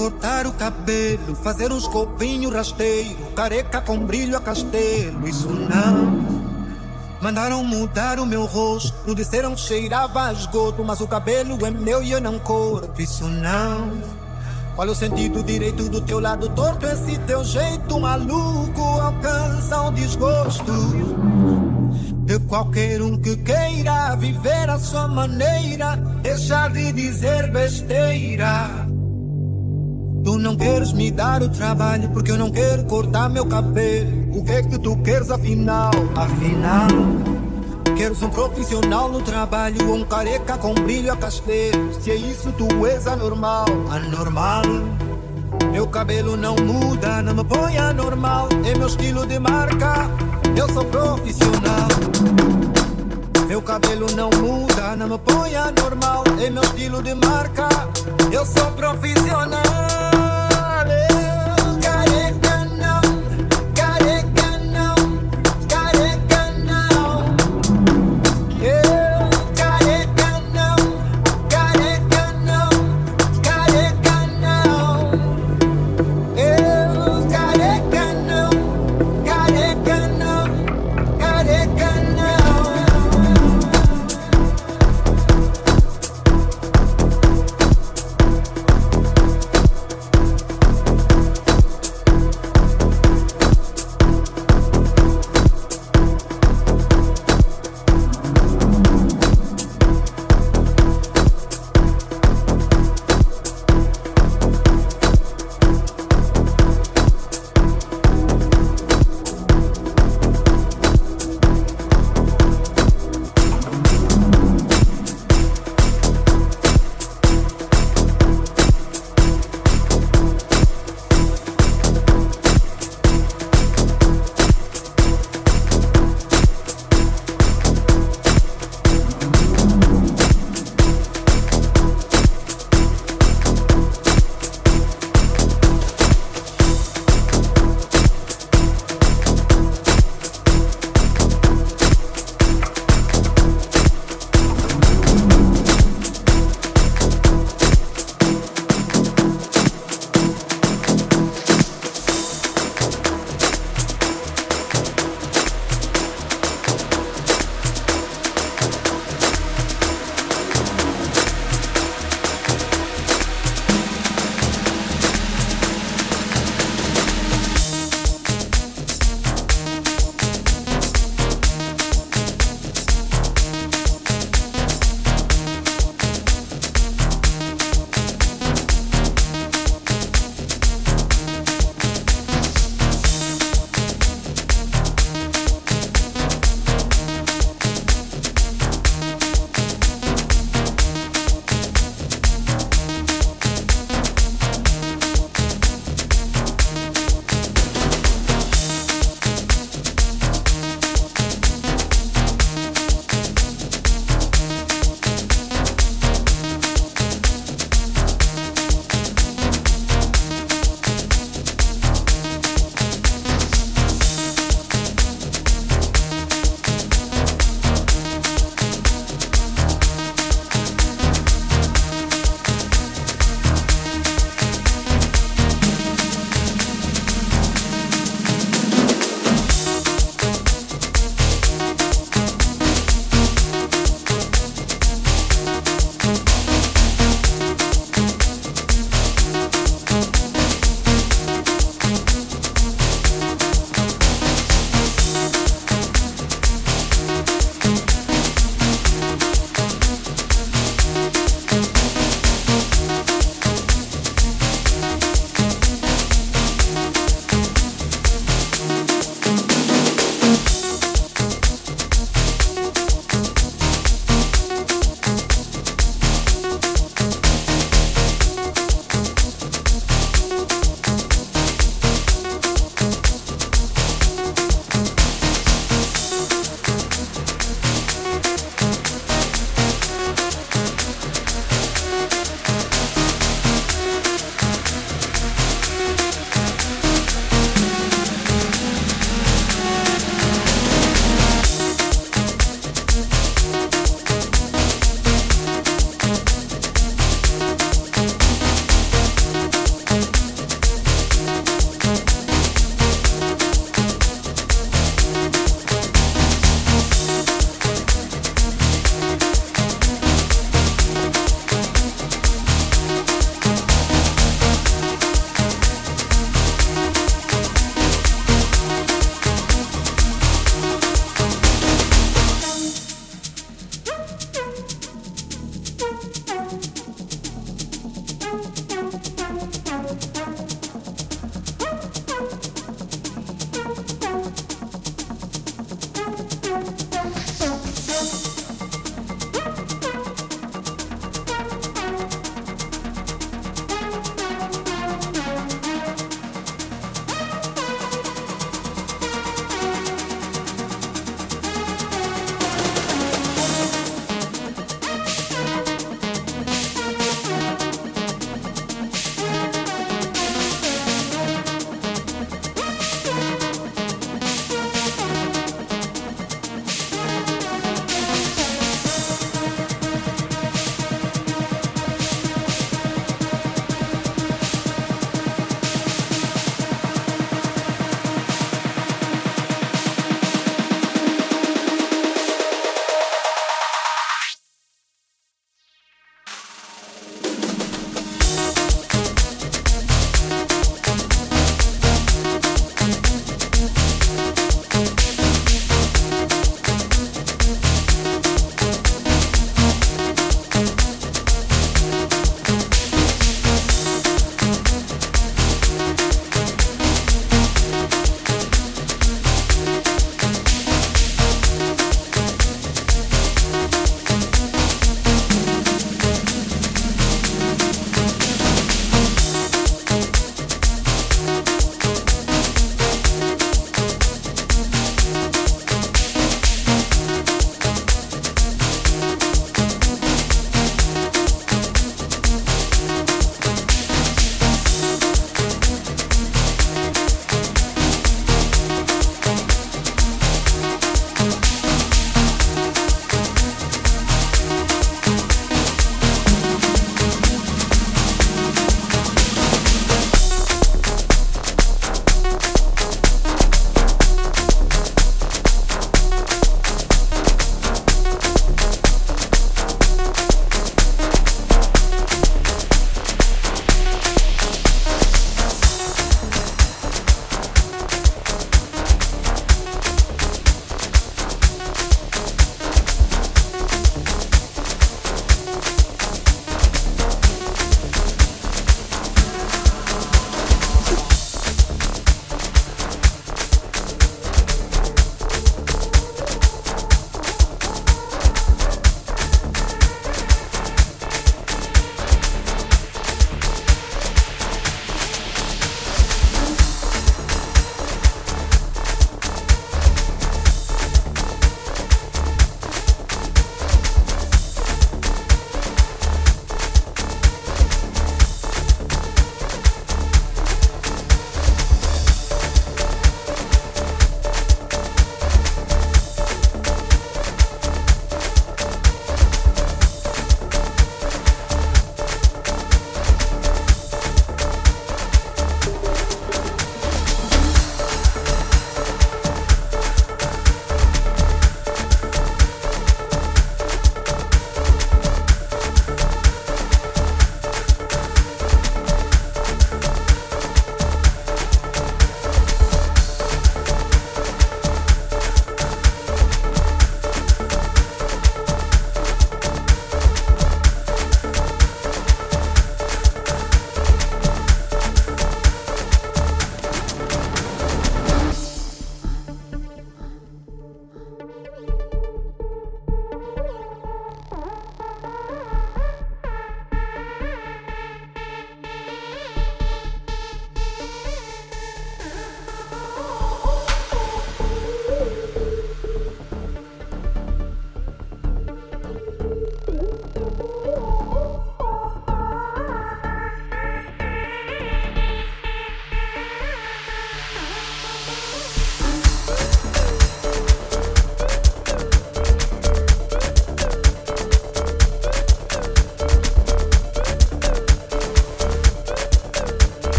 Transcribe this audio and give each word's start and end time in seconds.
cortar 0.00 0.46
o 0.46 0.52
cabelo, 0.52 1.34
fazer 1.34 1.70
um 1.70 1.76
escopinho 1.76 2.48
rasteiro, 2.48 3.18
careca 3.36 3.82
com 3.82 3.98
brilho 3.98 4.34
a 4.34 4.40
castelo, 4.40 5.28
isso 5.28 5.50
não. 5.50 6.40
Mandaram 7.20 7.62
mudar 7.62 8.18
o 8.18 8.24
meu 8.24 8.46
rosto, 8.46 9.14
disseram 9.14 9.54
cheirava 9.54 10.28
a 10.28 10.32
esgoto, 10.32 10.82
mas 10.82 11.02
o 11.02 11.06
cabelo 11.06 11.66
é 11.66 11.70
meu 11.70 12.02
e 12.02 12.12
eu 12.12 12.20
não 12.20 12.38
corto, 12.38 12.98
isso 13.02 13.28
não. 13.28 13.92
Qual 14.74 14.88
o 14.88 14.94
sentido 14.94 15.42
direito 15.42 15.86
do 15.90 16.00
teu 16.00 16.18
lado 16.18 16.48
torto? 16.48 16.86
Esse 16.86 17.18
teu 17.26 17.44
jeito 17.44 18.00
maluco 18.00 18.80
alcança 18.80 19.82
um 19.82 19.92
desgosto 19.92 20.72
de 22.24 22.38
qualquer 22.48 23.02
um 23.02 23.18
que 23.18 23.36
queira 23.36 24.16
viver 24.16 24.70
a 24.70 24.78
sua 24.78 25.06
maneira, 25.08 25.96
deixar 26.22 26.70
de 26.70 26.90
dizer 26.90 27.50
besteira. 27.50 28.79
Não 30.40 30.56
queres 30.56 30.94
me 30.94 31.10
dar 31.10 31.42
o 31.42 31.50
trabalho 31.50 32.08
porque 32.08 32.30
eu 32.30 32.38
não 32.38 32.50
quero 32.50 32.82
cortar 32.84 33.28
meu 33.28 33.44
cabelo. 33.44 34.38
O 34.38 34.42
que 34.42 34.52
é 34.52 34.62
que 34.62 34.78
tu 34.78 34.96
queres 34.96 35.30
afinal? 35.30 35.90
Afinal, 36.16 36.88
queres 37.94 38.22
um 38.22 38.30
profissional 38.30 39.10
no 39.10 39.20
trabalho 39.20 39.86
ou 39.86 39.96
um 39.96 40.04
careca 40.04 40.56
com 40.56 40.72
brilho 40.72 41.12
a 41.12 41.16
castelo? 41.16 41.92
Se 42.00 42.10
é 42.10 42.14
isso, 42.14 42.50
tu 42.52 42.86
és 42.86 43.06
anormal. 43.06 43.66
Anormal. 43.90 44.62
Meu 45.72 45.86
cabelo 45.88 46.38
não 46.38 46.56
muda, 46.56 47.20
não 47.20 47.34
me 47.34 47.44
põe 47.44 47.76
anormal. 47.76 48.48
É 48.64 48.78
meu 48.78 48.86
estilo 48.86 49.26
de 49.26 49.38
marca, 49.38 50.08
eu 50.56 50.72
sou 50.72 50.86
profissional. 50.86 51.88
Meu 53.46 53.60
cabelo 53.60 54.06
não 54.16 54.30
muda, 54.30 54.96
não 54.96 55.06
me 55.06 55.18
põe 55.18 55.54
anormal. 55.54 56.24
É 56.42 56.48
meu 56.48 56.62
estilo 56.62 57.02
de 57.02 57.14
marca, 57.14 57.68
eu 58.32 58.46
sou 58.46 58.72
profissional. 58.72 60.29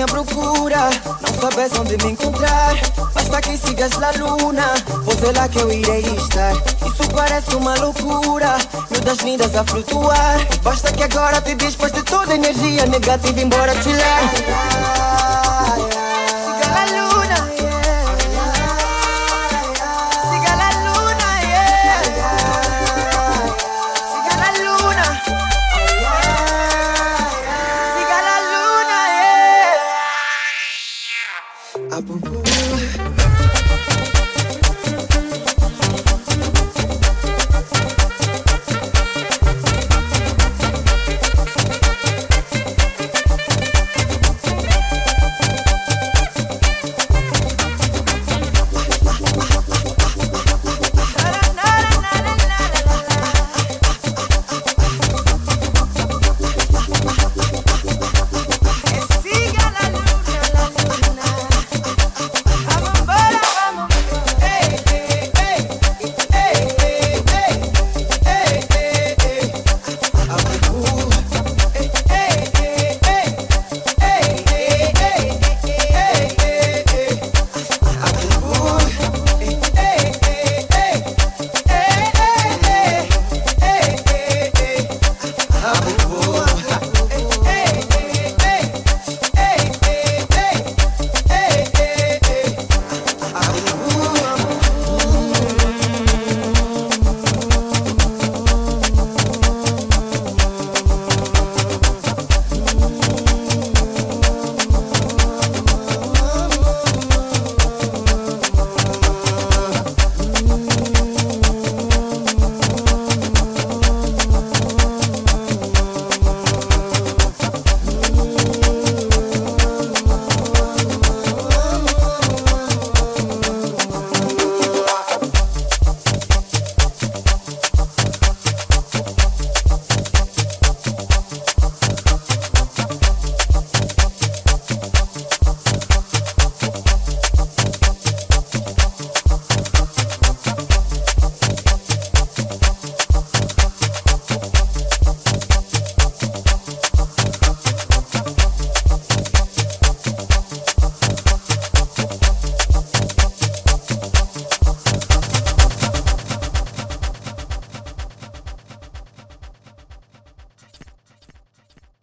minha 0.00 0.06
procura. 0.06 0.90
Não 1.20 1.40
sabes 1.40 1.78
onde 1.78 1.96
me 2.04 2.12
encontrar 2.12 2.74
Basta 3.14 3.40
que 3.42 3.56
sigas 3.58 3.92
la 3.98 4.10
luna. 4.12 4.74
Pois 5.04 5.22
é 5.22 5.38
lá 5.38 5.48
que 5.48 5.58
eu 5.58 5.70
irei 5.70 6.00
estar. 6.00 6.52
Isso 6.86 7.08
parece 7.14 7.54
uma 7.54 7.74
loucura 7.74 8.56
Mil 8.90 9.00
das 9.02 9.54
a 9.54 9.64
flutuar. 9.64 10.46
Basta 10.62 10.92
que 10.92 11.02
agora 11.02 11.40
te 11.42 11.54
dispões 11.54 11.92
de 11.92 12.02
toda 12.02 12.34
energia 12.34 12.86
negativa 12.86 13.40
embora 13.40 13.74
te 13.74 13.92
lá 13.92 15.19